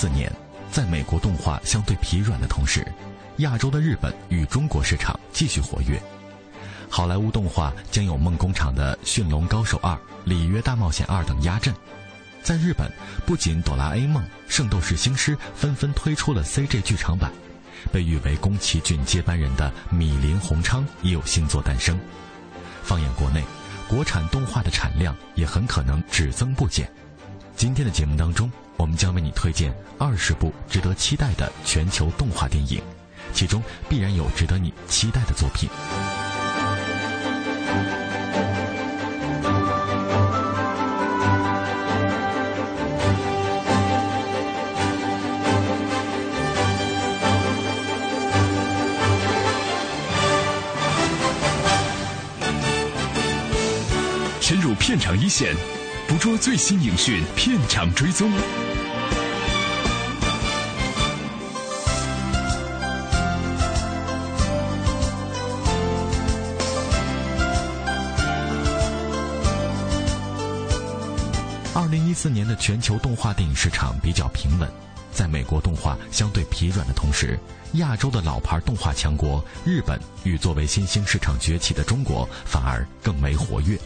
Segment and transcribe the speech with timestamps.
[0.00, 0.30] 四年，
[0.70, 2.86] 在美国动画相对疲软的同时，
[3.38, 6.00] 亚洲的日本与中国市场继续活跃。
[6.88, 11.74] 好莱坞动画将有梦工厂的《驯龙高手二》《里约大冒险二》等压阵。
[12.44, 12.88] 在日本，
[13.26, 17.32] 不仅《哆啦 A 梦》《圣斗士星矢》纷纷推出了 CG 剧场版，
[17.90, 21.98] 被誉为宫崎骏接班人的米林宏昌也有新作诞生。
[22.84, 23.42] 放眼国内，
[23.88, 26.88] 国产动画的产量也很可能只增不减。
[27.58, 32.80] 今天的节目当中，我们将为你推荐二十部值得期待的全球动画电影，
[33.32, 35.68] 其中必然有值得你期待的作品。
[54.40, 55.56] 深入片场一线，
[56.08, 58.32] 捕捉最新影讯，片场追踪。
[71.74, 74.66] 二零一四年的全球动画电影市场比较平稳，
[75.12, 77.38] 在美国动画相对疲软的同时，
[77.74, 83.78] 亚洲的老牌动画强国日本与作为新兴市场崛起的中国反而更为活跃。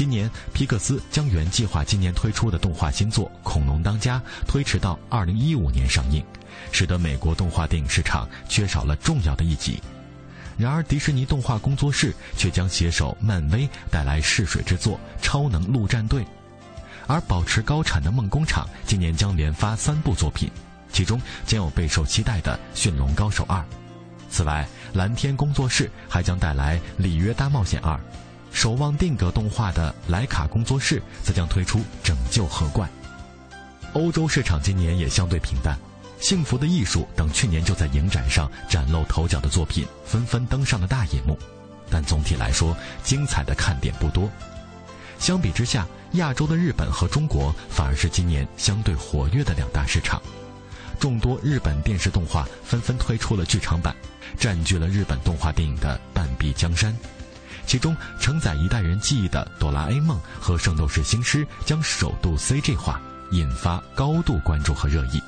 [0.00, 4.18] 今年，皮克斯将原计划今年推出的动画新作《恐龙当家》
[4.48, 6.24] 推迟到二零一五年上映，
[6.72, 9.78] 使得美国动画电影市场缺少了重要的一集。
[10.56, 16.22] 然而，迪士尼动画工作室却将携手漫威带来试水之作《超能陆战队》。
[17.06, 20.50] 而保持高产的梦工厂今年将连发三部作品，
[20.90, 23.58] 其中将有备受期待的《驯龙高手二》。
[24.30, 27.94] 此外，蓝天工作室还将带来《里约大冒险二》，
[28.52, 32.86] 守望定格动画的莱卡工作室则将推出《拯救河怪》。
[33.94, 35.76] 欧洲市场今年也相对平淡，
[36.24, 41.36] 《幸福的艺术》等去年就在影展上崭露头角的作品纷纷登上了大荧幕，
[41.90, 44.30] 但总体来说，精彩的看点不多。
[45.18, 50.20] 相比之下，亚洲的日本和中国反而是今年相对活跃的两大市场。
[50.98, 53.94] 众多日本电视动画纷纷推出了剧场版，
[54.38, 56.94] 占据了日本动画电影的半壁江山。
[57.66, 63.00] 其中承载一代人记忆的《哆啦 A 梦》和《圣斗士星矢》将首度 CG 化，
[63.30, 65.22] 引发高度关注和热议。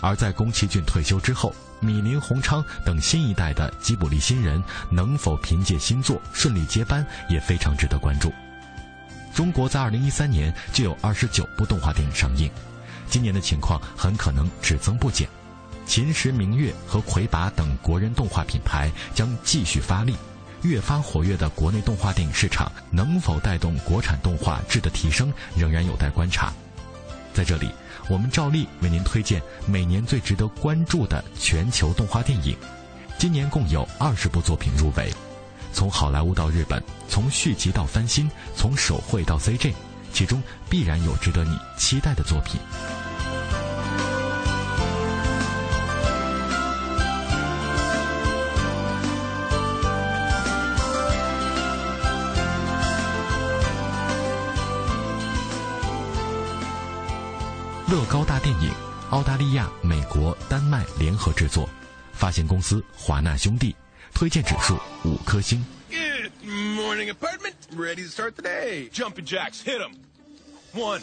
[0.00, 8.32] 而在宫崎骏退休之后，米林宏昌等新一代的吉卜力新人能否凭借新作顺利接班，也非常值得关注。
[9.34, 12.50] 中国在2013年就有29部动画电影上映，
[13.08, 15.28] 今年的情况很可能只增不减。
[15.86, 20.16] 秦时明月和魁拔等国人动画品牌将继续发力，
[20.62, 26.52] 越发活跃的国内动画电影市场能否带动国产动画质的提升，仍然有待观察。
[27.32, 27.70] 在这里，
[28.08, 32.56] 我们照例为您推荐每年最值得关注的全球动画电影，
[33.18, 35.12] 今年共有20部作品入围。
[35.72, 39.72] 从好莱坞到日本，从续集到翻新，从手绘到 CG，
[40.12, 42.60] 其中必然有值得你期待的作品。
[57.90, 58.72] 乐高大电影，
[59.10, 61.68] 澳大利亚、美国、丹麦联合制作，
[62.12, 63.74] 发行公司华纳兄弟。
[64.14, 65.64] 推荐指数五颗星。
[65.90, 67.54] Good morning, apartment.
[67.76, 68.88] Ready to start the day.
[68.90, 69.94] Jumping jacks, hit them.
[70.72, 71.00] One,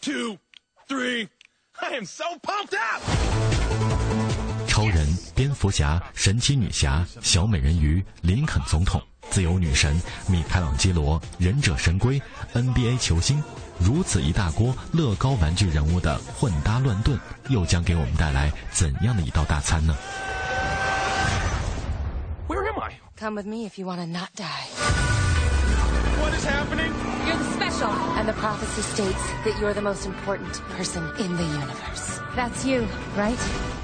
[0.00, 0.38] two,
[0.88, 1.28] three.
[1.78, 3.02] I am so pumped up.
[4.66, 12.18] 超人、蝙蝠侠、神奇女侠、小美人鱼、林肯总统、自由女神、米开朗基罗、忍者神龟、
[12.54, 13.42] NBA 球星，
[13.78, 17.18] 如此一大锅乐高玩具人物的混搭乱炖，
[17.48, 19.96] 又将给我们带来怎样的一道大餐呢
[22.48, 22.94] ？Where am I?
[23.18, 24.68] Come with me if you want to not die.
[26.20, 26.92] What is happening?
[27.26, 31.36] You're the special, and And the prophecy states that you're the most important person in
[31.36, 32.20] the universe.
[32.34, 33.38] That's you, right?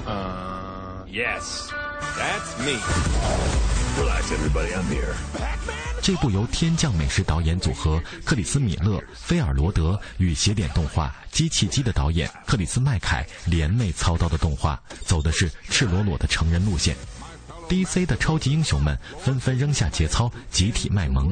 [0.07, 1.71] Uh, yes.
[2.17, 2.73] That's me.
[4.01, 4.73] Relax, everybody.
[4.73, 5.13] I'm here.
[6.01, 16.95] 这部由天降美食导演组合克里斯·米勒、菲尔·罗德与邪点动画《机器机》的导演克里斯·麦凯联袂操刀的动画，走的是赤裸裸的成人路线。
[17.69, 21.31] DC 的超级英雄们纷纷扔下节操，集体卖萌。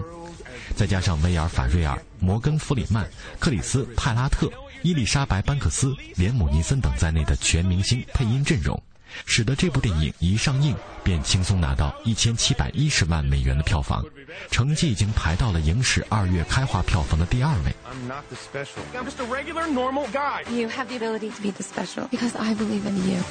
[0.75, 4.51] 再加上威尔·法瑞尔、摩根·弗里曼、克里斯·派拉特、
[4.83, 8.79] 伊丽莎白·班克斯、连姆·尼森等在内的全明星配音阵容。
[9.26, 14.04] 使得这部电影一上映便轻松拿到一千七百一十万美元的票房，
[14.50, 17.72] 成绩已经排到了影史二月开画票房的第二位。
[17.88, 18.82] I'm not the special.
[18.92, 20.42] I'm just a regular, normal guy.
[20.50, 23.22] You have the ability to be the special because I believe in you.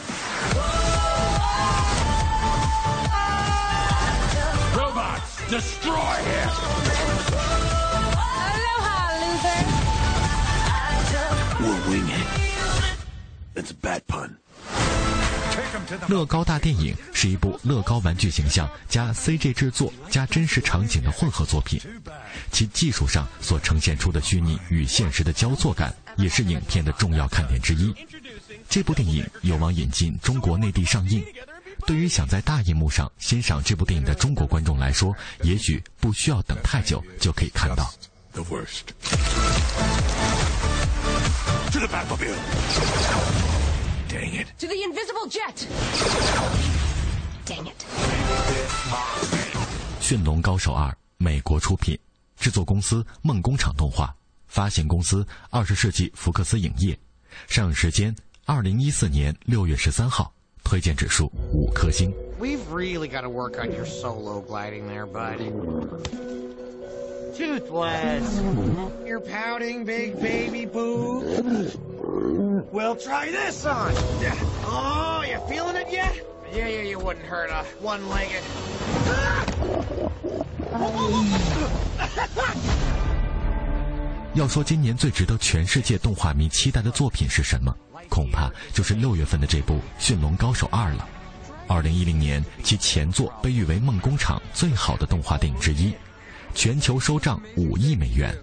[4.73, 6.49] Robots, destroy him!
[8.15, 9.65] Aloha, loser.
[11.59, 12.27] We'll wing it.
[13.53, 14.37] That's a bad pun.
[16.08, 21.80] 乐高大电影是一部乐高玩具形象加 CG 制作加真实场景的混合作品，
[22.52, 27.94] 其技术上所呈现出的虚拟与现实的交错感，也是影片的重要看点之一。
[28.68, 31.24] 这部电影有望引进中国内地上映。
[31.86, 37.92] 对于想在大荧幕上欣赏这部电影的中国观众来说，也许不需要等太久就可以看到。
[38.32, 38.92] The worst.
[44.08, 44.46] Dang it.
[44.58, 45.66] To the invisible jet.
[47.44, 47.84] Dang it.
[50.02, 50.88] 《驯龙高手二》
[51.18, 51.98] 美国出品，
[52.38, 54.14] 制作公司梦工厂动画，
[54.46, 56.98] 发行公司二十世纪福克斯影业，
[57.48, 58.16] 上映时间
[58.46, 60.32] 二零一四年六月十三号，
[60.64, 62.10] 推荐指数五颗星。
[62.40, 66.37] We've really got to work on your solo gliding there, bud.
[67.36, 68.40] Toothless.
[69.06, 71.74] You're pouting, big baby boo.
[72.72, 73.92] Well, try this on.
[74.64, 76.14] Oh, you feeling it yet?
[76.52, 78.42] Yeah, yeah, you wouldn't hurt a one-legged.
[84.34, 87.74] 要说今年最值得全世界动画迷期待的作品是什么，
[88.08, 91.06] 恐怕就是六月份的这部《驯龙高手二》了。
[91.66, 95.92] 二零一零年，其前作被誉为梦工厂最好的动画电影之一，
[96.54, 98.34] 全球收账五亿美元。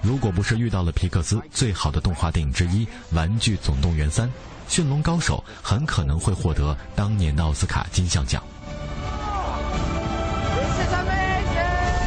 [0.00, 4.26] 如果不是遇到了皮克斯最好的动画电影之一《玩具总动员三》，
[4.68, 8.42] 《驯龙高手》很可能会获得当年的奥斯卡金像奖。
[10.54, 12.02] This is amazing!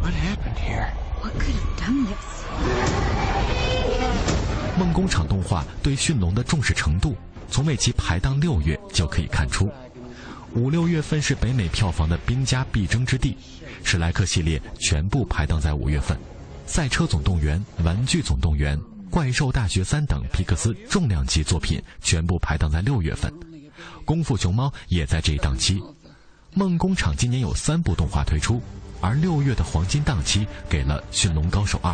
[0.00, 0.92] What happened here?
[1.22, 2.44] What could have done this?
[4.78, 7.16] 梦工厂动画对驯龙的重视程度，
[7.52, 9.70] 从为其排档六月就可以看出。
[10.54, 13.36] 五六月份是北美票房的兵家必争之地，
[13.84, 16.16] 史莱克系列全部排档在五月份，
[16.66, 18.76] 《赛车总动员》《玩具总动员》
[19.10, 23.30] 《怪兽大学三》等皮克斯重量级作品全部排档在六月份，
[24.04, 25.82] 《功夫熊猫》也在这一档期。
[26.54, 28.62] 梦工厂今年有三部动画推出，
[29.00, 31.92] 而六月的黄金档期给了《驯龙高手二》。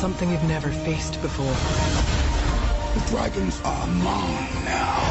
[0.00, 1.56] Something you've never faced before.
[2.94, 5.02] The dragons are mine now.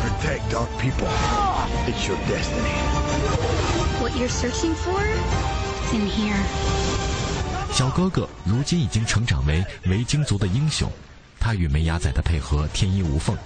[0.00, 1.08] Protect our people.
[1.86, 2.72] It's your destiny.
[4.00, 6.42] What you're searching for is in here.
[7.70, 10.90] 小哥哥如今已经成长为维京族的英雄，
[11.38, 13.36] 他与梅雅仔的配合天衣无缝。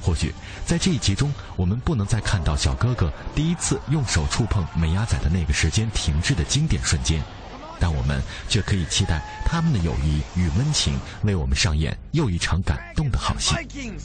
[0.00, 0.32] 或许
[0.64, 7.20] 在这一集中，我们不能再看到小哥哥第一次用手触碰梅雅仔的那个时间停滞的经典瞬间，
[7.78, 13.54] 但我们却可以期待他们的友谊与温情为我们上演又一场感动的好戏。
[13.54, 14.02] Vikings!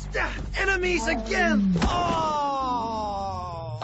[0.55, 1.77] Enemies again!
[1.87, 3.81] Oh!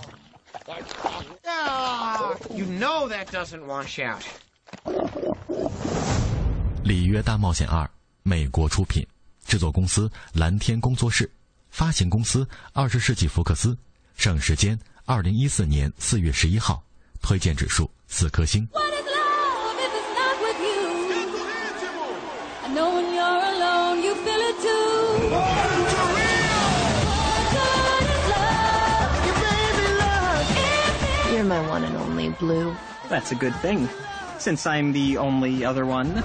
[1.45, 4.21] Ah, you know that doesn't wash out.
[6.83, 7.83] 《里约大冒险二》
[8.23, 9.05] 美国出品，
[9.45, 11.31] 制作公司蓝天工作室，
[11.69, 13.77] 发行公司二十世纪福克斯，
[14.17, 16.83] 上映时间二零一四年四月十一号，
[17.21, 18.67] 推荐指数四颗星。
[22.77, 25.33] Know when you're alone, you feel it too.
[25.33, 25.97] What is?
[31.33, 32.75] You're my one and only Blue.
[33.09, 33.89] That's a good thing,
[34.37, 36.23] since I'm the only other one.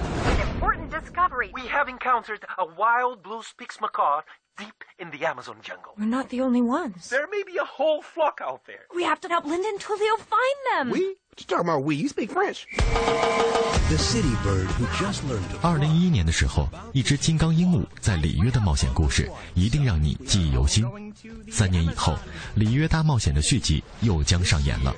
[0.53, 1.49] Important discovery.
[1.53, 4.21] We have encountered a wild blue spix macaw
[4.57, 5.93] deep in the Amazon jungle.
[5.97, 7.09] We're not the only ones.
[7.09, 8.85] There may be a whole flock out there.
[8.93, 10.91] We have to help Linda and Twilio find them.
[10.91, 11.17] We
[11.47, 11.95] talking about we?
[11.95, 12.67] You speak French.
[13.89, 20.85] The city bird who just learned to 二零一一年的时候，一只金刚鹦鹉在里约的冒险故事一定让你记忆犹新。
[21.51, 22.13] 三年以后，
[22.55, 24.95] 《里约大冒险》的续集又将上演了。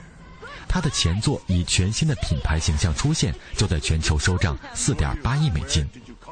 [0.67, 5.87] 它的前作以全新的品牌形象出现，就在全球收账四点八亿美金。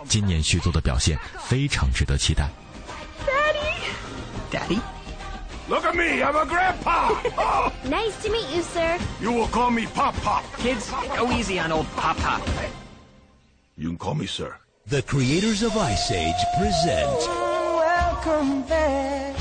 [0.05, 2.49] 今年续作的表现非常值得期待。
[4.52, 4.80] Daddy?
[5.68, 7.10] Look at me, I'm a grandpa!
[7.36, 8.98] Oh, Nice to meet you, sir.
[9.20, 10.42] you will call me Pop Pop.
[10.56, 12.40] Kids, go easy on old Pop Pop.
[13.76, 14.56] You can call me sir.
[14.86, 17.28] The creators of Ice Age present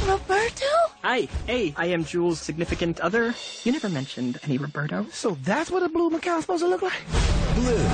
[0.07, 0.65] Roberto?
[1.03, 3.33] Hi, hey, I am Jules' significant other.
[3.63, 5.05] You never mentioned any Roberto.
[5.11, 6.99] So that's what a blue macaw's supposed to look like?
[7.55, 7.87] Blue.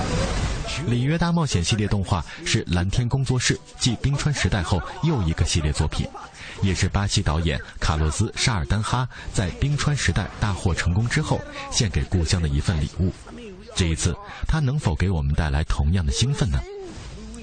[0.90, 6.08] 《里约大冒险》系列动画是蓝天工作室继《冰川时代》后又一个系列作品，
[6.63, 13.13] 也是巴西导演卡洛斯·沙尔丹哈在《冰川时代》大获成功之后献给故乡的一份礼物。
[13.75, 16.59] 这一次，他能否给我们带来同样的兴奋呢？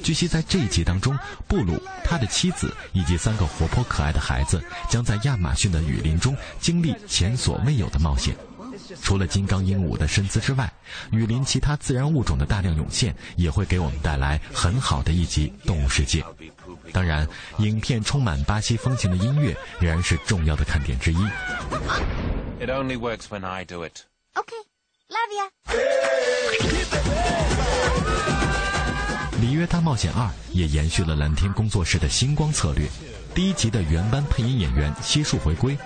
[0.04, 1.18] 据悉，在这一集当中，
[1.48, 8.36] 布鲁、他的妻子以及三个活泼可爱的孩子将在亚马逊的雨林中经历前所未有的冒险。
[9.02, 10.72] 除了金刚鹦鹉的身姿之外，
[11.12, 16.24] 雨林其他自然物种的大量涌现，也会给我们带来很好的一集动物世界。
[16.92, 17.28] 当然，
[17.60, 21.18] 影片充满巴西风情的音乐仍然是重要的看点之一。
[22.60, 24.02] It only works when I do it.
[24.34, 24.64] Okay.
[25.10, 25.50] Love ya.
[29.42, 32.88] 《里约大冒险二》也延续了蓝天工作室的星光策略，
[33.34, 35.78] 第一集的原班配音演员悉数回归，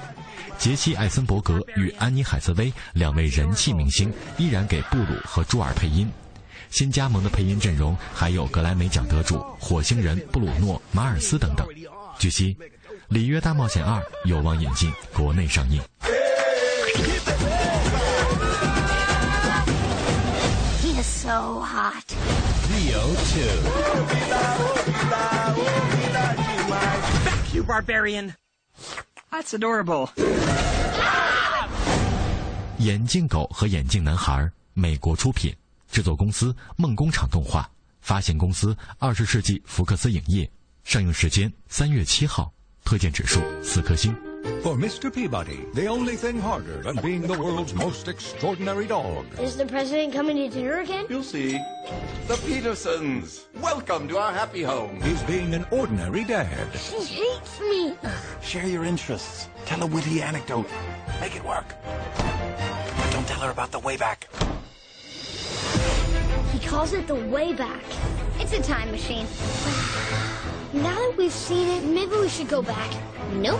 [0.57, 6.09] 杰西·艾森伯格与安妮·海瑟薇两位人气明星依然给布鲁和朱尔配音。
[6.69, 11.67] 新加盟的配音阵容还有格莱美奖得主火星人布鲁诺·马尔斯等等。
[12.19, 12.55] 据悉，
[13.07, 15.81] 《里约大冒险二》有望引进国内上映。
[20.81, 22.03] He is so hot.
[22.69, 22.89] 2.
[27.53, 28.33] You barbarian.
[29.31, 30.09] That's adorable.
[32.77, 35.55] 眼镜狗和眼镜男孩，美国出品，
[35.90, 40.50] 制作公司梦工厂动画，发行公司二十世纪福克斯影业，
[40.84, 42.52] 上映时间三月七号，
[42.84, 44.14] 推荐指数四颗星。
[44.62, 45.10] For Mr.
[45.10, 50.12] Peabody, the only thing harder than being the world's most extraordinary dog Is the president
[50.12, 51.06] coming to dinner again?
[51.08, 51.58] You'll see.
[52.28, 53.46] The Petersons.
[53.62, 55.00] Welcome to our happy home.
[55.02, 56.68] is being an ordinary dad.
[56.74, 57.94] He hates me.
[58.42, 59.48] Share your interests.
[59.64, 60.68] Tell a witty anecdote.
[61.20, 61.74] Make it work.
[63.12, 64.28] Don't tell her about the way back.
[66.59, 67.83] He calls it the way back.
[68.37, 69.25] It's a time machine.
[70.73, 72.91] Now that we've seen it, maybe we should go back.
[73.41, 73.59] Nope.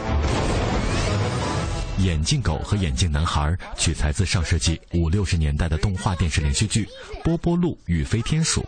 [2.00, 6.86] 眼镜狗和眼镜男孩取材自上世纪五六十年代的动画电视连续剧
[7.24, 8.62] 《波波鹿与飞天鼠》，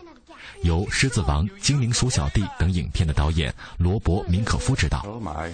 [0.62, 5.00] 由《狮子王》《精灵鼠小弟》等影片的导演罗伯·明可夫执导。
[5.00, 5.50] Oh my.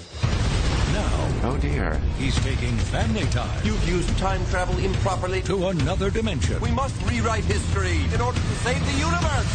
[0.93, 1.99] Now, Oh dear.
[2.19, 5.43] he's taking family time You've used time travel improperly.
[5.43, 6.61] to another dimension.
[6.61, 9.47] We must rewrite history in order to save the universe.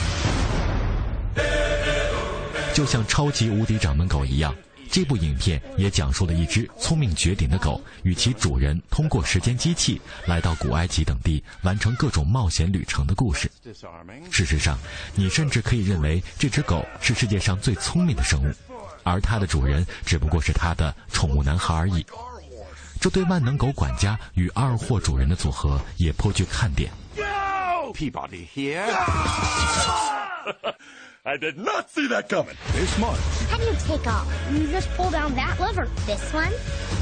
[2.73, 4.55] 就像超级无敌掌门狗一样，
[4.89, 13.49] 这部影片也讲述了一只聪明绝顶的狗与其主人通过时间机器来到古埃及等地，完成各种冒险旅程的故事。
[14.31, 14.77] 事实上，
[15.15, 18.51] 你甚至可以认为这只狗是世界上最聪明的生物，
[19.03, 22.05] 而它的主人只不过是它的宠物男孩而已。
[22.99, 26.91] 这对万能狗管家与二货主人的组合也颇具看点。
[27.93, 28.85] Peabody here.
[31.25, 32.55] I did not see that coming.
[32.73, 33.19] This month,
[33.49, 34.25] How do you take off?
[34.51, 35.87] You just pull down that lever.
[36.05, 36.51] This one?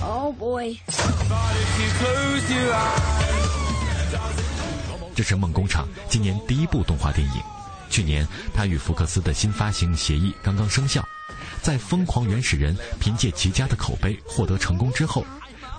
[0.04, 0.78] Oh boy.
[5.16, 7.42] 这是梦工厂今年第一部动画电影。
[7.90, 11.04] 去年，它与福克斯的新发行协议刚刚生效，
[11.62, 15.24] 在疯狂原始人凭借极佳的口碑获得成功之后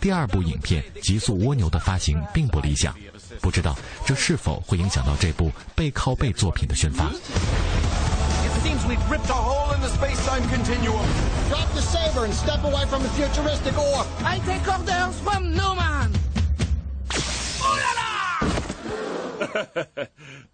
[0.01, 2.95] 第二部影片极速蜗牛的发行并不理想。
[3.41, 7.11] 不知道这是否会影响到这部背靠背作品的宣发。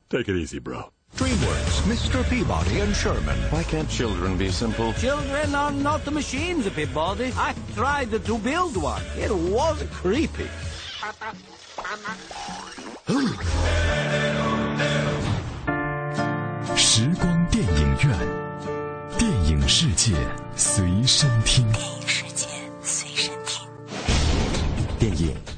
[0.08, 0.97] Takeit easy bro.
[1.17, 2.23] DreamWorks, Mr.
[2.27, 3.37] Peabody and Sherman.
[3.51, 4.93] Why can't children be simple?
[4.93, 7.31] Children are not the machines, Peabody.
[7.37, 9.03] I tried to build one.
[9.15, 10.49] It was creepy.
[16.75, 18.17] 时光电影院，
[19.17, 20.13] 电影世界
[20.55, 21.71] 随身听。
[21.71, 22.47] 电影世界
[22.81, 23.67] 随身听。
[24.97, 25.35] 电影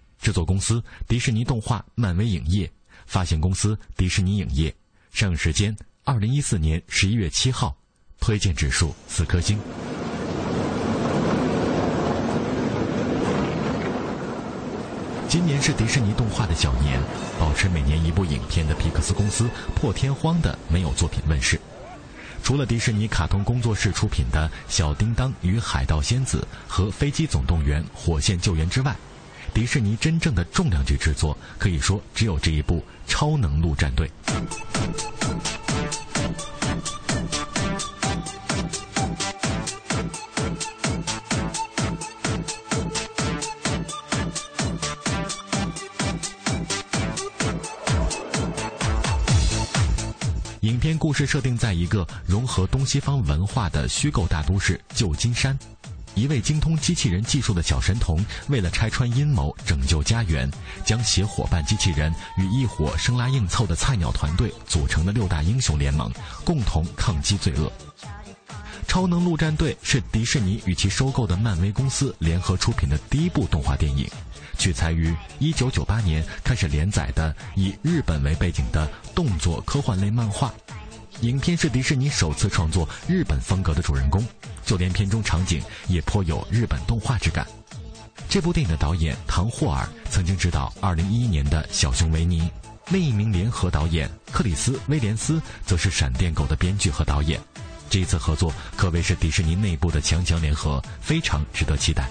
[0.21, 2.71] 制作公司迪士尼动画、漫威影业，
[3.07, 4.73] 发行公司迪士尼影业，
[5.11, 7.75] 上映时间二零一四年十一月七号，
[8.19, 9.57] 推荐指数四颗星。
[15.27, 17.01] 今年是迪士尼动画的小年，
[17.39, 21.59] 保持每年一部影片的皮克斯公司破天荒的没有作品问世。
[22.43, 28.95] 除了迪士尼卡通工作室出品的《小叮当与海盗仙子》和《飞机总动员：火线救援》之外，
[29.53, 34.07] 迪士尼真正的重量级制作可以说只有这一部《超能陆战队》。
[50.61, 55.57] 影片故事设定在一个融合东西方文化的虚构大都市旧金山，
[56.13, 60.49] 一位精通机器人技术的小神童，为了拆穿阴谋、拯救家园，
[60.85, 66.11] 将携伙伴机器人与一伙生拉硬凑的菜鸟团队组成的六大英雄联盟，
[66.43, 67.71] 共同抗击罪恶。
[68.93, 74.05] 《超能陆战队》是迪士尼与其收购的漫威公司联合出品的第一部动画电影。
[74.57, 80.53] 取材于1998年开始连载的以日本为背景的动作科幻类漫画，
[81.21, 84.25] 影片是迪士尼首次创作日本风格的主人公，
[84.65, 87.47] 就连片中场景也颇有日本动画之感。
[88.27, 92.41] 这部电影的导演唐霍尔曾经执导2011年的《小熊维尼》，
[92.89, 97.39] 另一名联合导演克里斯威廉斯则是《闪电狗》的编剧和导演。
[97.89, 102.09] 这一次合作可谓是迪士尼内部的强强联合，非常值得期待。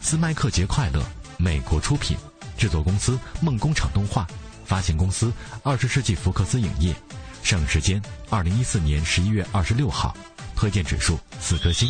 [0.00, 1.02] 斯麦克节快乐。
[1.42, 2.18] 美国出品，
[2.58, 4.26] 制作公司梦工厂动画，
[4.66, 6.94] 发行公司二十世纪福克斯影业，
[7.42, 10.16] 上映时间二零一四年十一月二十六号，
[10.54, 11.88] 推荐指数四颗星。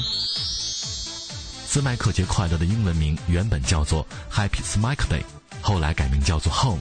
[1.66, 5.22] 斯麦克节快乐的英文名原本叫做 Happy Smike Day，
[5.60, 6.80] 后来改名叫做 Home，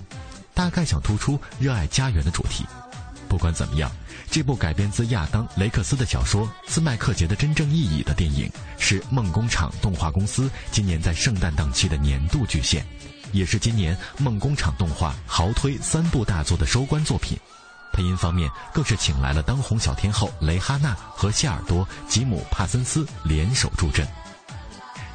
[0.54, 2.66] 大概想突出热爱家园的主题。
[3.28, 3.92] 不管怎么样，
[4.32, 12.84] 这部改编自亚当·雷克斯的小说《斯麦克节的真正意义》的电影，是梦工厂动画公司今年在圣诞档期的年度巨献，
[13.32, 17.38] 也是今年梦工厂动画豪推三部大作的收官作品。
[18.00, 24.08] 配音方面，更是请来了当红小天后蕾哈娜和谢耳朵·吉姆·帕森斯联手助阵。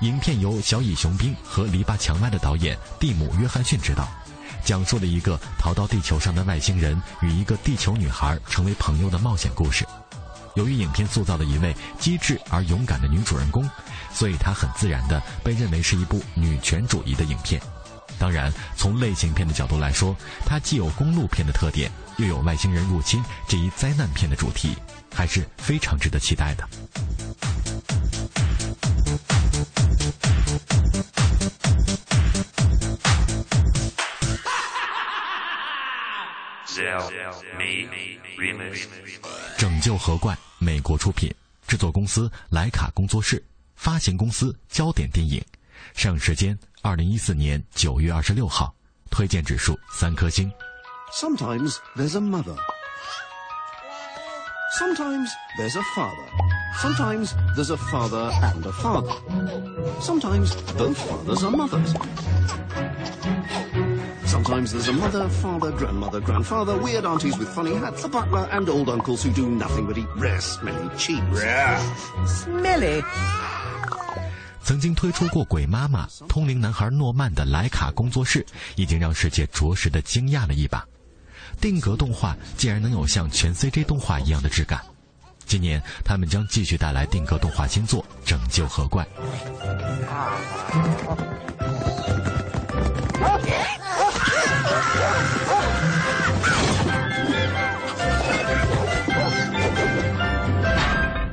[0.00, 4.06] 影片由《小蚁雄兵》和《篱笆墙外》的导演蒂姆·约翰逊执导。
[4.66, 9.86] 讲述了一个逃到地球上的外星人与一个地球女孩成为朋友的冒险故事。
[10.54, 13.66] 由于影片塑造了一位机智而勇敢的女主人公，
[14.12, 17.58] 所以她很自然地被认为是一部女权主义的影片。
[18.18, 24.74] 当然，从类型片的角度来说，它既有公路片的特点，又有外星人入侵这一灾难片的主题，
[25.14, 26.68] 还是非常值得期待的。
[39.56, 41.32] 拯救河怪，美国出品，
[41.66, 43.42] 制作公司莱卡工作室，
[43.76, 45.42] 发行公司焦点电影，
[45.93, 48.73] 上映时间二零一四年九月二十六号，
[49.09, 50.51] 推荐指数三颗星。
[51.11, 52.55] Sometimes there's a mother.
[54.77, 56.15] Sometimes there's a father.
[56.79, 59.13] Sometimes there's a father and a father.
[59.99, 61.93] Sometimes both fathers are mothers.
[64.25, 68.69] Sometimes there's a mother, father, grandmother, grandfather, weird aunties with funny hats, a butler, and
[68.69, 71.19] old uncles who do nothing but eat rare, smelly cheese.
[71.31, 71.79] Rare.
[72.25, 73.03] Smelly.
[74.64, 78.44] 曾经推出过《鬼妈妈》《通灵男孩诺曼》的莱卡工作室，
[78.76, 80.82] 已经让世界着实的惊讶了一把。
[81.60, 84.80] 定格动画竟然能有像全 CG 动画一样的质感。
[85.44, 89.04] 今年，他们将继续带来定格动画新作《拯救河怪》。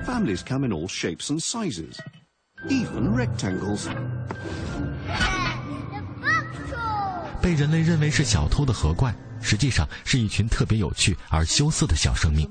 [0.05, 1.95] Families come in all shapes and sizes,
[2.69, 3.88] even rectangles.
[7.41, 12.47] 被人类认为是小偷的河怪，实际上是一群特别有趣而羞涩的小生命。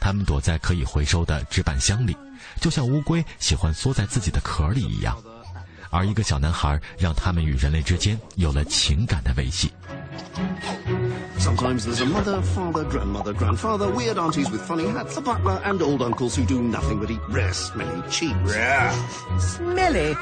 [0.00, 2.16] 它们躲在可以回收的纸板箱里，
[2.60, 5.16] 就像乌龟喜欢缩在自己的壳里一样。
[5.90, 9.72] 而一个小男孩让他们与人类之间有了情感的维系。
[11.46, 16.02] Sometimes there's a mother, father, grandmother, grandfather, weird aunties with funny hats, a butler, and old
[16.02, 18.34] uncles who do nothing but eat rare, smelly cheese.
[19.38, 20.16] Smelly.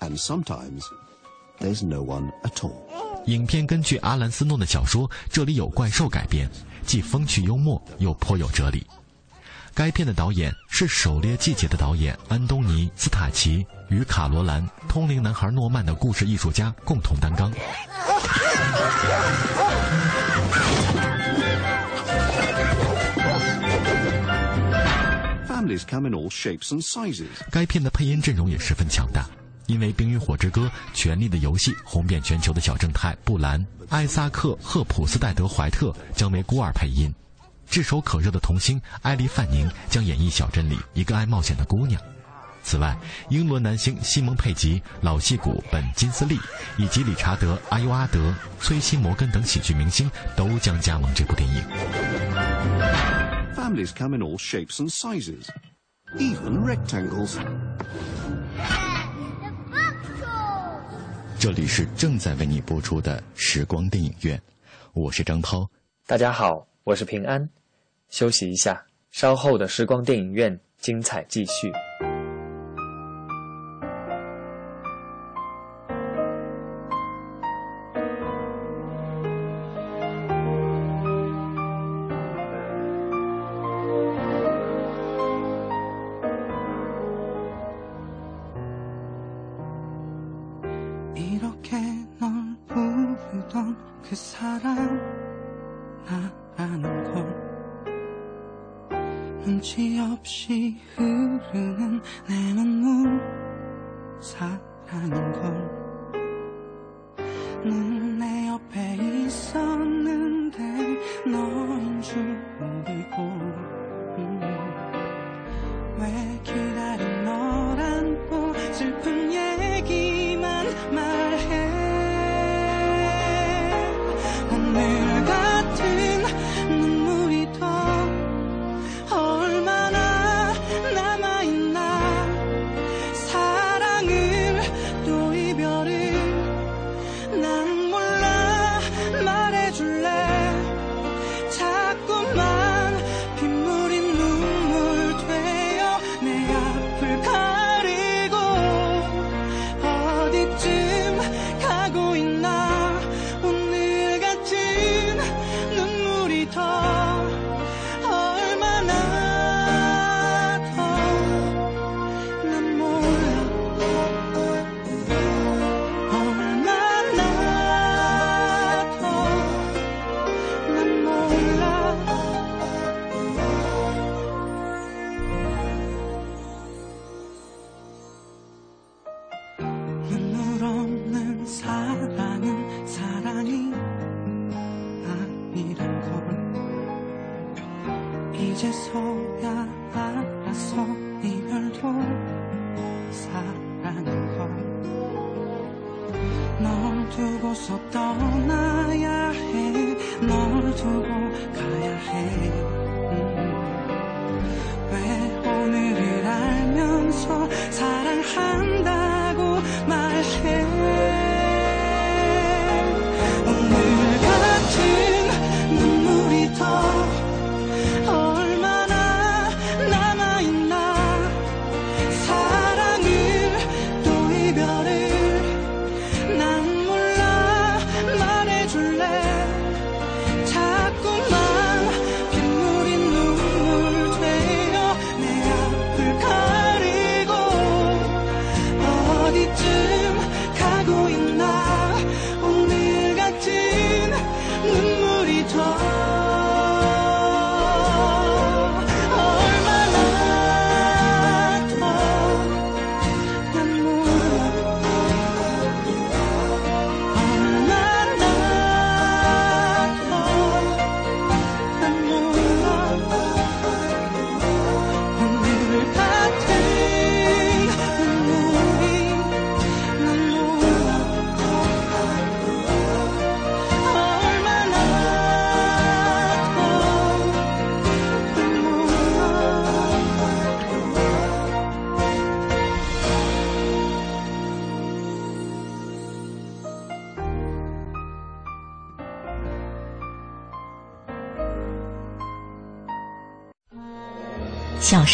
[0.00, 0.82] And sometimes
[1.60, 2.82] there's no one at all.
[3.26, 6.50] 影片根据阿兰斯诺的小说《这里有怪兽》改编，
[6.84, 8.84] 既风趣幽默，又颇有哲理。
[9.72, 17.52] 该片的导演是《狩猎季节》的导演安东尼·斯塔奇与卡罗兰《通灵男孩诺曼》的故事艺术家共同担纲。
[25.46, 27.26] Families come in all shapes and sizes.
[27.50, 29.26] 该片的配音阵容也十分强大，
[29.66, 30.62] 因为《冰与火之歌》
[30.94, 37.12] 《权力的游戏》红遍全球的小正太布兰、艾萨克·赫普斯戴德·怀特将为孤儿配音，
[37.68, 42.00] 炙手可热的童星艾莉·范宁将演绎小镇里一个爱冒险的姑娘。
[42.62, 42.96] 此外，
[43.28, 46.38] 英伦男星西蒙·佩吉、老戏骨本·金斯利
[46.78, 51.62] 以及理查德·阿尤阿德、崔西·摩根等喜剧明星都将加盟这部电影。
[53.54, 55.48] Families come in all shapes and sizes,
[56.16, 57.36] even rectangles.
[61.38, 64.40] 这里是正在为你播出的时光电影院，
[64.92, 65.68] 我是张涛。
[66.06, 67.48] 大家好，我是平安。
[68.08, 71.72] 休息一下，稍后的时光电影院精彩继续。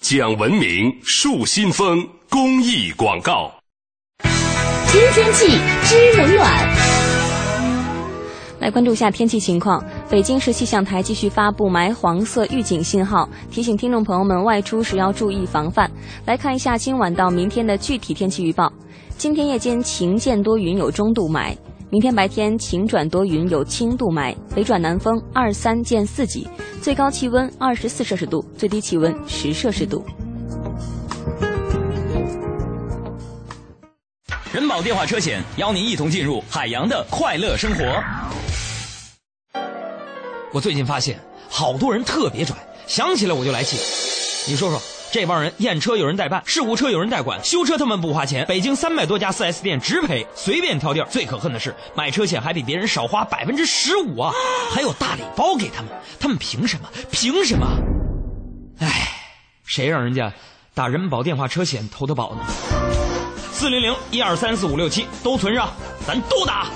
[0.00, 3.52] 讲文明树新风公益广告。
[4.90, 5.46] 今天气
[5.84, 6.68] 知冷暖。
[8.60, 9.84] 来关注一下天气情况。
[10.08, 15.88] 北京市气象台继续发布霾黄色预警信号，提醒听众朋友们外出时要注意防范。
[16.24, 18.72] 来看一下今晚到明天的具体天气预报：
[19.18, 21.54] 今天夜间晴间多云，有中度霾；
[21.92, 26.48] 明天白天晴转多云，有轻度霾，北转南风二三见四级，
[26.80, 30.04] 最高气温二十四摄氏度，最低气温十摄氏度。
[34.52, 37.82] 人保电话车险邀您一同进入海洋的快乐生活。
[40.52, 42.54] 我最近发现，好多人特别拽，
[42.86, 43.76] 想起来我就来气。
[44.48, 44.80] 你说说，
[45.12, 51.08] 这帮人验车有人代办，事故车有人代管，修车他们不花钱，北京三百多家 4S 店直赔，随便挑地儿。
[51.10, 54.32] 最可恨的是，买车险还比别人少花百分之十五啊，
[54.70, 56.88] 还有大礼包给他们，他们凭什么？
[57.10, 57.66] 凭什么？
[58.78, 59.08] 唉，
[59.64, 60.32] 谁让人家
[60.74, 62.44] 打人保电话车险投的保呢？
[63.52, 65.72] 四零零一二三四五六七都存上，
[66.06, 66.68] 咱都打。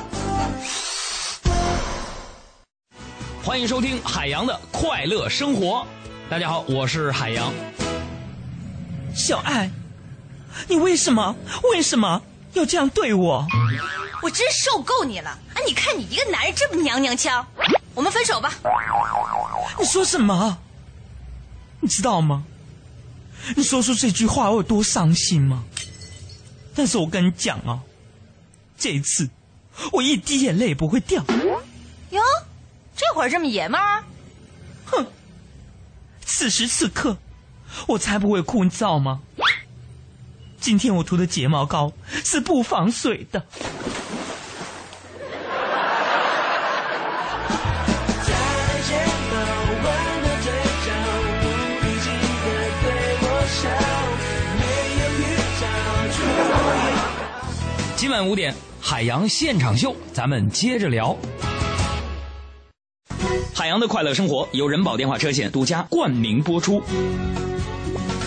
[3.44, 5.86] 欢迎收听海洋的快乐生活。
[6.28, 7.52] 大家好，我是海洋。
[9.14, 9.70] 小爱，
[10.68, 11.36] 你为什么
[11.72, 12.22] 为什么
[12.54, 13.46] 要这样对我？
[14.22, 15.30] 我真受够你了！
[15.30, 17.46] 啊，你看你一个男人这么娘娘腔，
[17.94, 18.52] 我们分手吧。
[19.78, 20.58] 你说什么？
[21.80, 22.44] 你知道吗？
[23.56, 25.64] 你说出这句话我有多伤心吗？
[26.74, 27.80] 但是我跟你讲啊，
[28.78, 29.28] 这一次
[29.92, 31.22] 我一滴眼泪也不会掉。
[32.10, 32.22] 哟。
[32.96, 34.04] 这会儿这么爷们儿，
[34.84, 35.04] 哼！
[36.24, 37.16] 此时此刻，
[37.88, 39.20] 我才不会哭，你知道吗？
[40.58, 43.42] 今天我涂的睫毛膏是不防水的。
[57.96, 61.16] 今晚五点，海洋现场秀，咱们接着聊。
[63.54, 66.82] 海洋的快乐生活由人保电话车险独家冠名播出。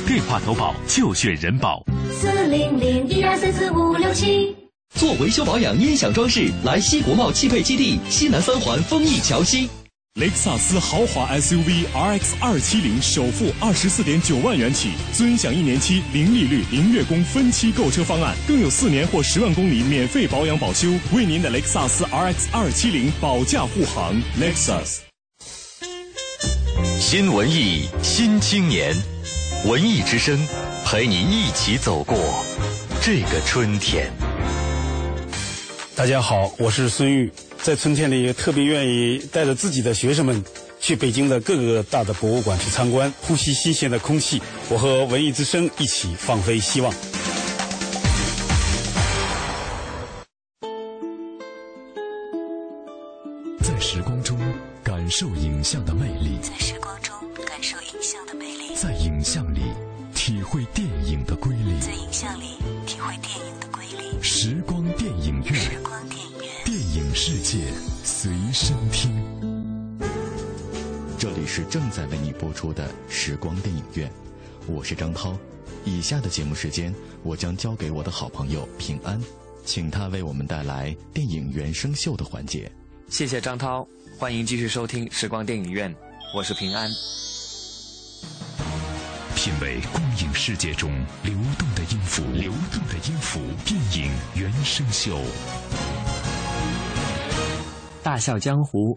[0.07, 1.83] 电话投保就选人保。
[2.17, 4.55] 四零零一二三四五六七。
[4.95, 9.69] 做维修保养、音响装饰，来西国贸汽配基地西南三环丰益桥西。
[10.17, 24.15] 雷克萨斯豪华 SUV RX 二七零首付二十四点九万元起，尊享一年期零利率、零月供分期购车方案，更有四年或十万公里免费保养保修，为您的雷克萨斯 RX 二七零保驾护航。
[24.39, 24.99] Lexus。
[26.97, 28.95] 新文艺新青年，
[29.65, 30.47] 文艺之声
[30.85, 32.45] 陪你一起走过
[33.01, 34.11] 这个春天。
[35.95, 40.43] 大家好，我是孙玉，在春天里特别愿意带着自己的学生们
[40.79, 44.41] 去北京的各个大的博物馆去参观，呼吸新鲜的空气。
[44.69, 46.93] 我和文艺之声一起放飞希望。
[53.61, 54.37] 在时光中
[54.83, 56.37] 感受影像的魅力，
[72.67, 74.11] 出的时光电影院，
[74.67, 75.37] 我是张涛。
[75.85, 79.17] 以下的节目时间，我将交给我的好朋友平安，
[79.63, 82.69] 请他为我们带来电影原声秀的环节。
[83.07, 83.87] 谢谢张涛，
[84.19, 85.95] 欢迎继续收听时光电影院，
[86.35, 86.89] 我是平安。
[89.33, 90.91] 品味光影世界中
[91.23, 95.17] 流动的音符，流动的音符，电影原声秀。
[98.03, 98.93] 《大笑江湖》，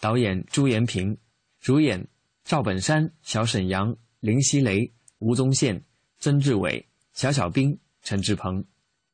[0.00, 1.14] 导演朱延平，
[1.60, 2.02] 主演
[2.50, 5.84] 赵本山、小沈阳、林熙蕾、吴宗宪、
[6.18, 8.64] 曾志伟、小小兵、陈志鹏，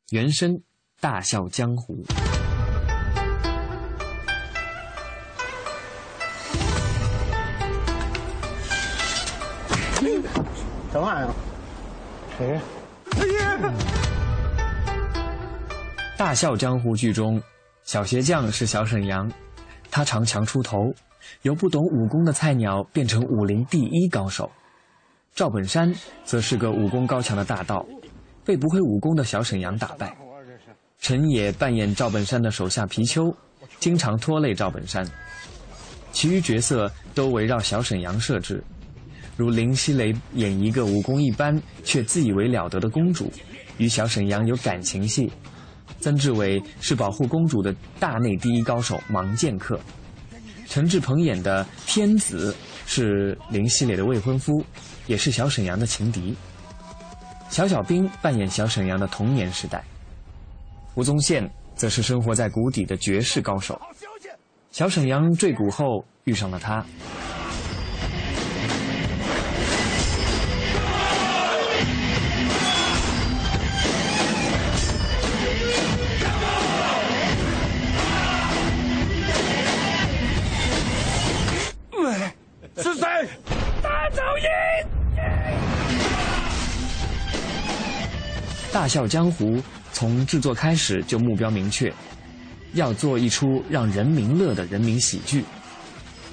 [0.08, 0.62] 原声
[1.00, 2.02] 大笑江湖》。
[10.90, 11.34] 什么玩意儿？
[12.38, 12.58] 谁？
[13.20, 13.58] 哎呀！
[16.16, 17.38] 《大笑江湖》剧中，
[17.84, 19.30] 小鞋匠是小沈阳，
[19.90, 20.94] 他常强出头，
[21.42, 24.50] 由不懂武功的菜鸟变成武林第一高手。
[25.34, 27.84] 赵本山则是个武功高强的大盗，
[28.44, 30.16] 被不会武功的小沈阳打败。
[30.98, 33.34] 陈也扮演赵本山的手下皮丘，
[33.78, 35.06] 经常拖累赵本山。
[36.10, 38.64] 其余角色都围绕小沈阳设置，
[39.36, 43.30] 如林熙蕾演一个武功一般却自以为了得的公主，
[43.76, 45.30] 与小沈阳有感情戏。
[46.00, 49.78] 曾志伟是保护公主的大内第一高手盲剑客，
[50.68, 52.54] 陈志朋演的天子
[52.86, 54.64] 是林熙蕾的未婚夫，
[55.06, 56.36] 也是小沈阳的情敌。
[57.48, 59.82] 小小兵扮演小沈阳的童年时代，
[60.94, 63.80] 吴宗宪则是生活在谷底的绝世高手。
[64.72, 66.84] 小沈阳坠谷后遇上了他。
[88.86, 89.56] 大笑江湖》
[89.92, 91.92] 从制作开始就目标明确，
[92.74, 95.42] 要做一出让人民乐的人民喜剧。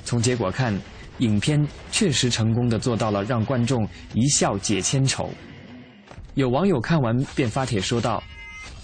[0.06, 0.80] 从结果看，
[1.18, 5.32] 影片确实成功的做到了让观众一笑解千愁。
[6.36, 8.22] 有网友看完便发帖说道：“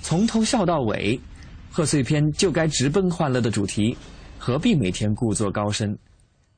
[0.01, 1.21] 从头笑到尾，
[1.69, 3.95] 贺岁片就该直奔欢乐的主题，
[4.39, 5.95] 何必每天故作高深？”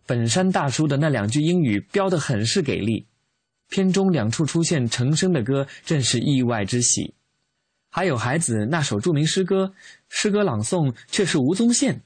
[0.07, 3.05] 本山大叔的那两句英语标得很是给力，
[3.71, 7.13] 片中两处出现陈升的歌，正是意外之喜。
[7.89, 9.73] 还有孩子那首著名诗歌，
[10.09, 12.01] 诗歌朗诵却是吴宗宪。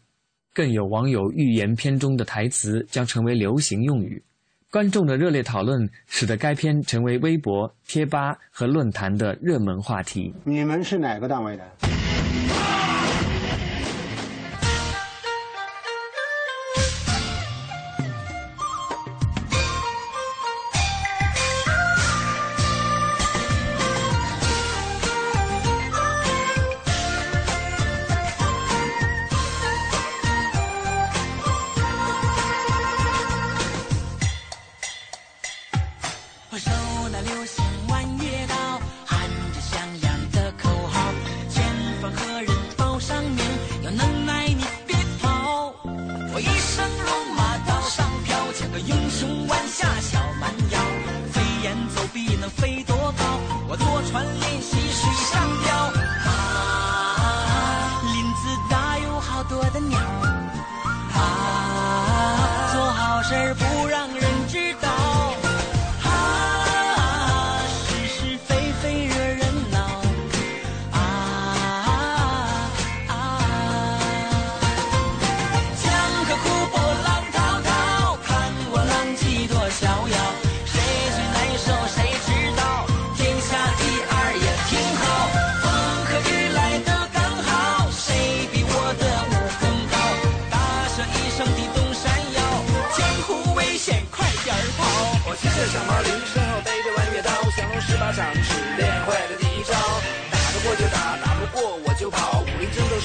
[0.54, 4.24] 更有网友预言片中的台词将成为流行用语，
[4.72, 10.34] 观众的热烈讨论使得该片成为微博、贴吧和论坛的热门话题。
[10.44, 11.64] 你们是哪个单位的？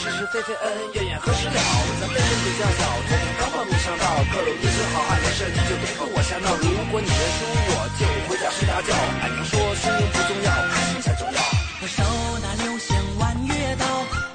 [0.00, 1.60] 是是非非，恩恩怨怨何时了？
[2.00, 6.56] 咱辈分比较小，从刚报名上道，各路英雄好汉的事你就别跟我瞎闹。
[6.56, 8.96] 如果你认输，我就回家睡大觉。
[9.20, 11.38] 俺常说输赢不重要，开心才重要。
[11.82, 12.00] 我手
[12.40, 13.84] 拿流星弯月刀，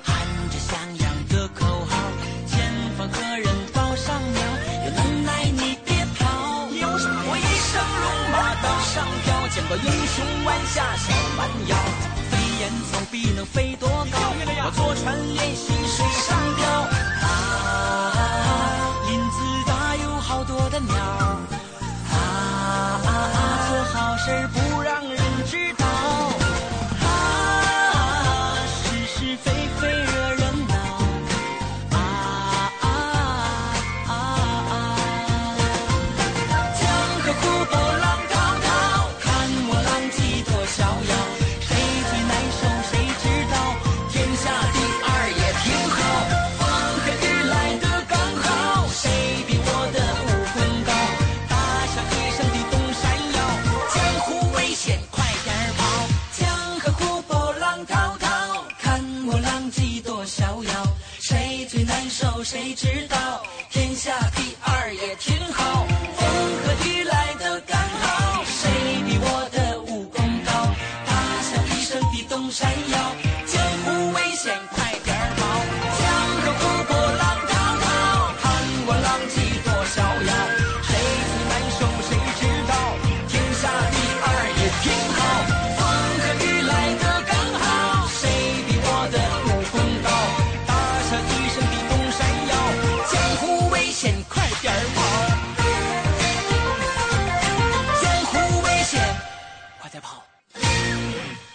[0.06, 0.13] 喊
[0.54, 1.97] 着响亮的口号，
[2.45, 2.62] 前
[2.93, 4.38] 方何人报上苗？
[4.86, 6.69] 有能耐你别跑！
[6.78, 6.86] 有？
[6.93, 11.74] 我一生戎马刀上飘，见过英雄弯下小蛮腰，
[12.56, 14.18] 飞檐走壁能飞多高？
[14.66, 17.05] 我坐船练习水上漂。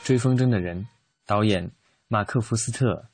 [0.10, 0.88] 追风筝的人，
[1.26, 1.72] 导演
[2.08, 3.06] 马克·福斯特，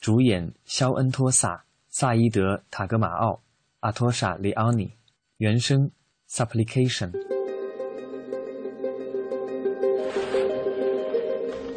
[0.00, 3.42] 主演肖恩·托萨、萨伊德·塔格马奥、
[3.80, 4.92] 阿托莎·里奥尼，
[5.38, 5.90] 原声
[6.28, 7.12] Supplication。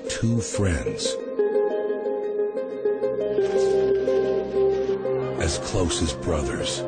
[0.09, 1.15] Two friends.
[5.39, 6.83] As close as brothers.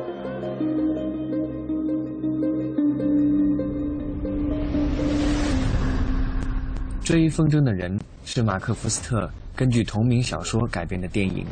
[7.09, 11.43] 追风筝的人是马克·福斯特根据同名小说改编的电影。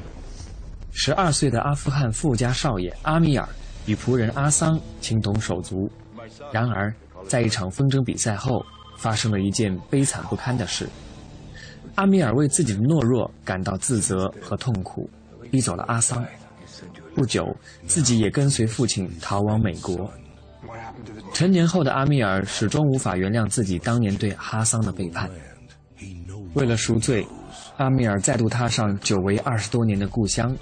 [0.92, 3.50] 十二岁的阿富汗富家少爷阿米尔
[3.88, 5.92] 与仆人阿桑情同手足，
[6.54, 6.94] 然而
[7.28, 8.64] 在一场风筝比赛后，
[9.00, 10.88] 发生了一件悲惨不堪的事。
[11.96, 15.10] 阿米尔为自己的懦弱感到自责和痛苦，
[15.50, 16.24] 逼走了阿桑。
[17.16, 17.44] 不久，
[17.88, 20.08] 自己也跟随父亲逃往美国。
[21.34, 25.28] 成年后的阿米尔始终无法原谅自己当年对哈桑的背叛。
[26.58, 27.26] 为了赎罪，
[27.78, 30.56] 阿米尔再度踏上久违二十多年的故乡，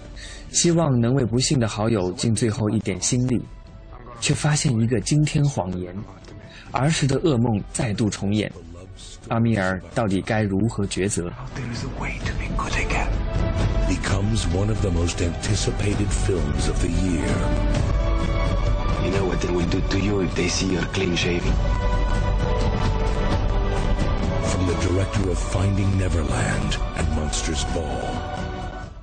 [0.52, 3.42] 希望能为不幸的好友尽最后一点心力，
[4.20, 5.96] 却发现一个惊天谎言，
[6.72, 8.52] 儿时的噩梦再度重演。
[9.30, 11.32] 阿米尔到底该如何抉择
[13.88, 17.26] ？Becomes one of the most anticipated films of the year.
[19.06, 21.54] You know what they will do to you if they see you're clean shaven?
[24.56, 28.00] From the director of Finding Neverland and Monsters Ball.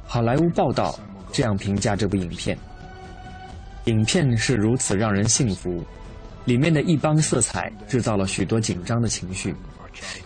[0.07, 0.99] 好莱坞报道
[1.31, 2.57] 这样评价这部影片：
[3.85, 5.85] 影片是如此让人信服，
[6.47, 9.55] 里面的一帮色彩制造了许多紧张的情绪，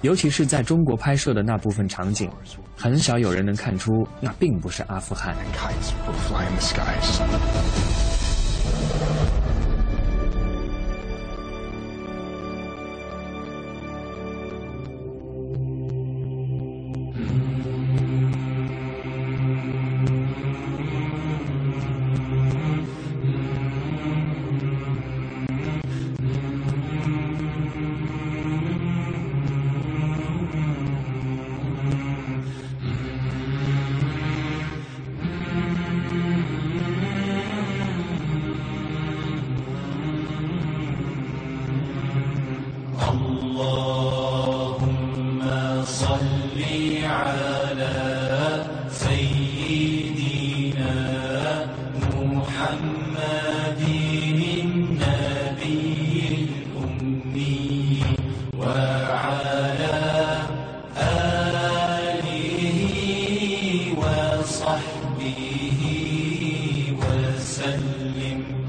[0.02, 2.30] 尤其是在中国拍摄的那部分场景，
[2.76, 5.34] 很少有人能看出那并不是阿富汗。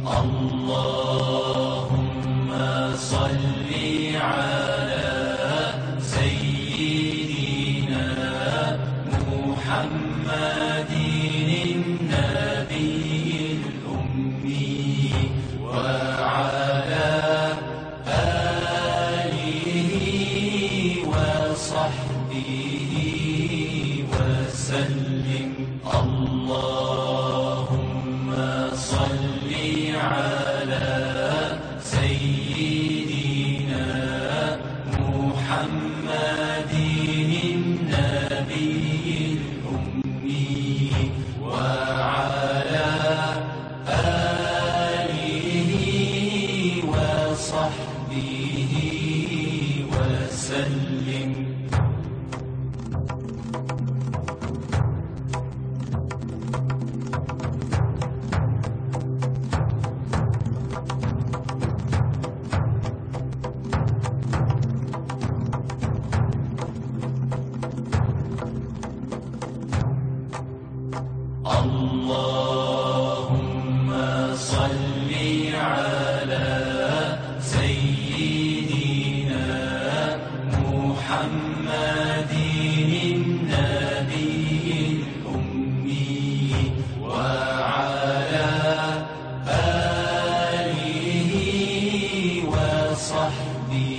[0.09, 0.36] Oh.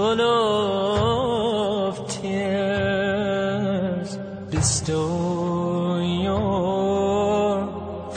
[0.00, 4.08] full of tears.
[4.50, 7.68] Bestow your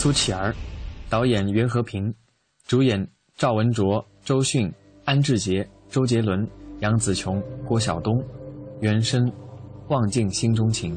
[0.00, 0.54] 苏乞儿，
[1.10, 2.14] 导演袁和平，
[2.68, 4.72] 主演赵文卓、周迅、
[5.04, 8.24] 安志杰、周杰伦、杨紫琼、郭晓东，
[8.80, 9.26] 原声
[9.88, 10.96] 《望尽心中情》。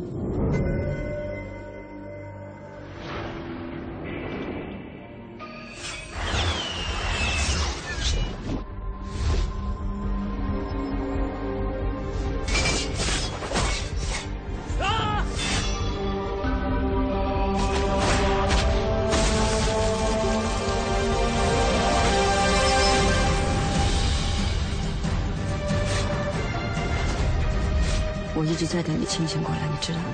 [29.11, 30.05] 清醒过来，你知道吗？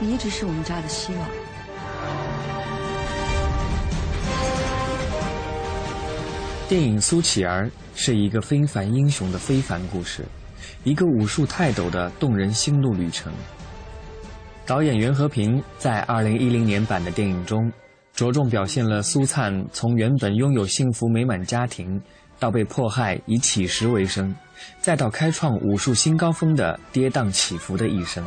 [0.00, 1.28] 你一直是我们家的希望。
[6.66, 10.24] 电影《苏乞儿》是一个非凡英雄的非凡故事，
[10.82, 13.30] 一个武术泰斗的动人心路旅程。
[14.64, 17.70] 导演袁和平在2010年版的电影中，
[18.14, 22.00] 着重表现了苏灿从原本拥有幸福美满家庭，
[22.38, 24.34] 到被迫害以乞食为生，
[24.80, 28.24] 再到开创武术新高峰的跌宕起伏的一生。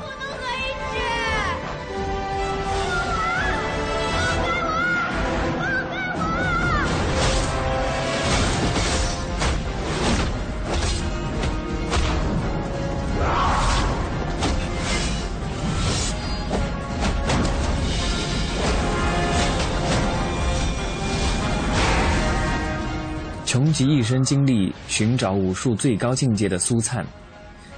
[23.75, 27.05] 穷极一生经历寻找武术最高境界的苏灿，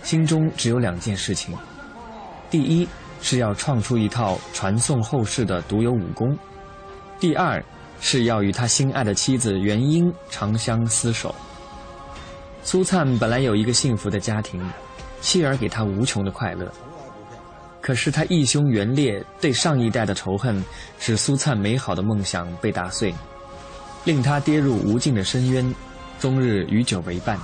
[0.04, 1.56] 心中只有两件事情：
[2.52, 2.88] 第一
[3.20, 6.38] 是要创出一套传颂后世的独有武功；
[7.20, 7.64] 第二
[8.00, 11.34] 是要与他心爱的妻子元英长相厮守。
[12.62, 14.64] 苏灿本来有一个幸福的家庭，
[15.20, 16.72] 妻儿给他无穷的快乐。
[17.82, 20.64] 可是他义兄元烈对上一代的仇恨，
[21.00, 23.12] 使苏灿美好的梦想被打碎。
[24.06, 25.76] 令他跌入无尽的深渊，
[26.20, 27.38] 终日与酒为伴。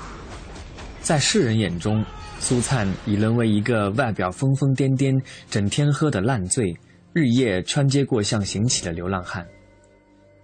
[1.01, 2.03] 在世人眼中，
[2.39, 6.75] 苏灿已沦为一个外表疯疯癫癫、整天喝得烂醉、
[7.13, 9.45] 日夜穿街过巷行乞的流浪汉。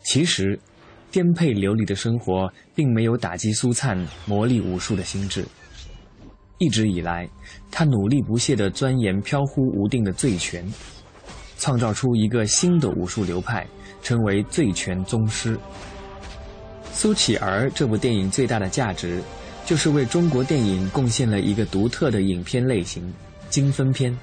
[0.04, 0.60] 其实，
[1.12, 5.46] 颠沛流离的生活并没有打击苏灿磨砺武术的心智。
[6.58, 7.28] 一直以来，
[7.72, 10.66] 他努力不懈地钻研飘忽无定的醉拳，
[11.58, 13.66] 创造出一个新的武术流派，
[14.04, 15.56] 成为醉拳宗师。
[16.94, 19.22] 《苏乞儿》这部电影最大的价值，
[19.66, 23.14] 就是为中国电影贡献了一个独特的影片类型——
[23.50, 24.16] 精分片。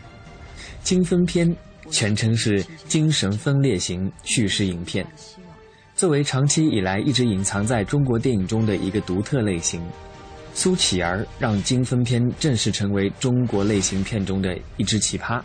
[0.83, 1.55] 精分片
[1.91, 5.07] 全称是精神分裂型叙事影片。
[5.95, 9.81] 作为长期以来一直隐藏在中国电影中的一个独特类型，
[10.53, 15.41] 《苏乞儿》让精分片正式成为中国类型片中的一支奇葩。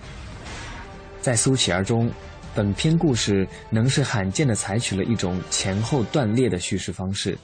[1.21, 2.11] 在《苏乞儿》中，
[2.53, 7.37] 本篇故事能是罕见的采取了一种前后断裂的叙事方式，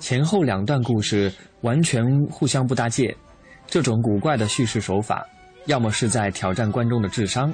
[0.00, 1.30] 前后两段故事
[1.60, 3.14] 完全互相不搭界。
[3.66, 5.22] 这种古怪的叙事手法，
[5.66, 7.52] 要么是在挑战观众的智商，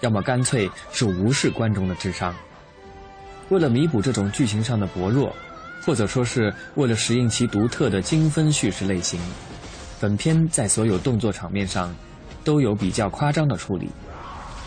[0.00, 2.34] 要么干脆是无视观众的智商。
[3.48, 5.34] 为了弥补这种剧情上的薄弱，
[5.86, 9.18] 或者说是为了适应其独特的精分叙事类型，
[9.98, 11.94] 本片在所有动作场面上
[12.44, 13.88] 都有比较夸张的处理，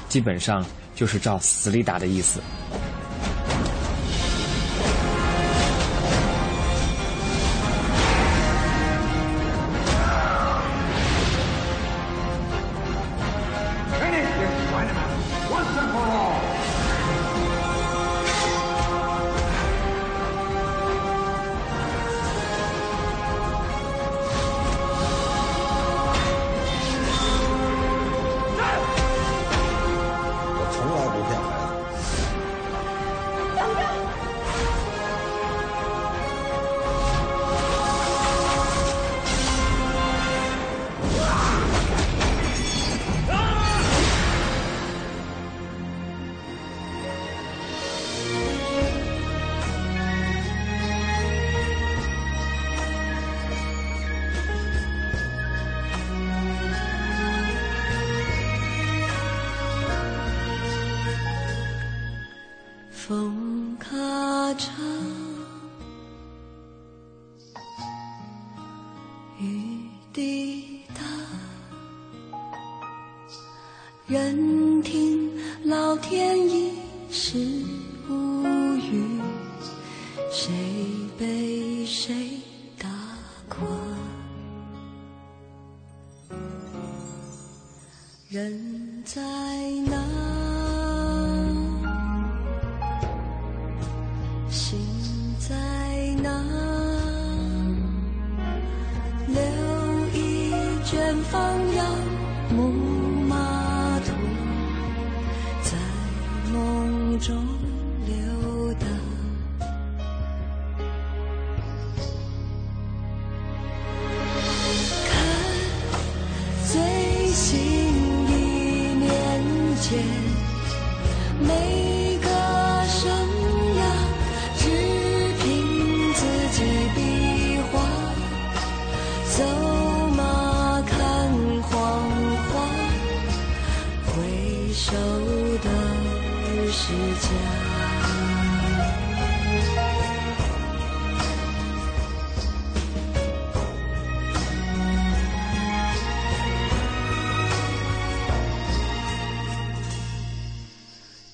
[0.09, 0.65] 基本上。
[1.01, 2.39] 就是照死里打的意思。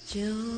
[0.07, 0.56] 就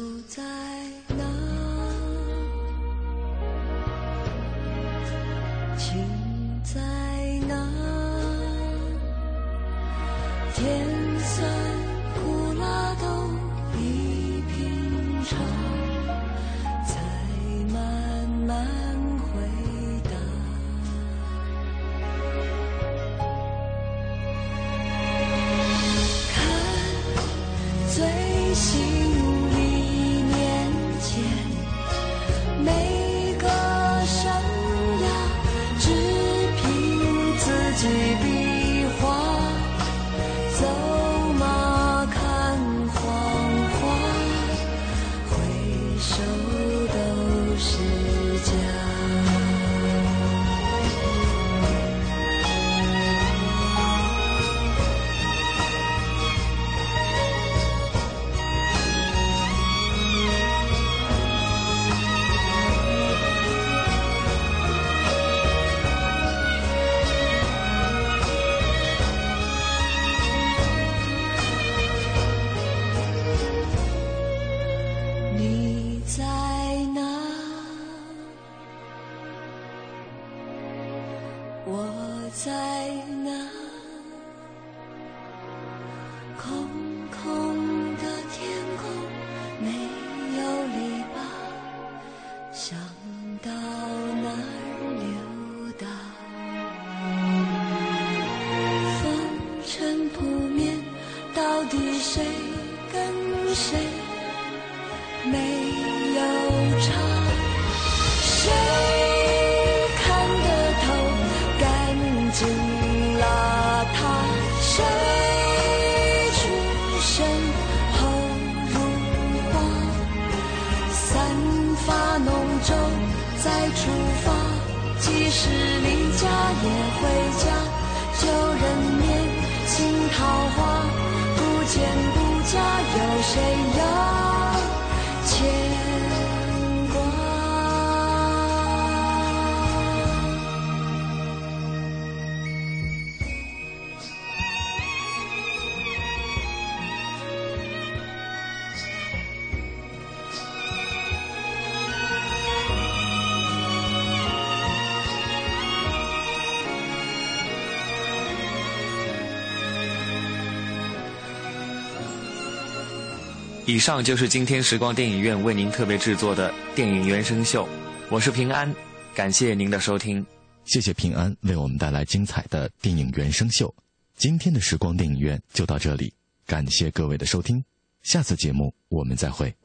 [163.80, 167.66] 以上就是今天时光电影院为您特别制作的电影原声秀，
[168.10, 168.76] 我是平安，
[169.16, 170.26] 感谢您的收听。
[170.66, 173.74] 谢谢平安为我们带来精彩的电影原声秀。
[174.18, 176.14] 今天的时光电影院就到这里，
[176.46, 177.64] 感谢各位的收听，
[178.04, 179.56] 下次节目我们再会。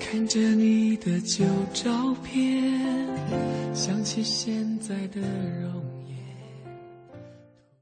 [0.00, 2.72] 看着你的旧照片，
[3.74, 5.20] 想起现在的
[5.60, 5.84] 容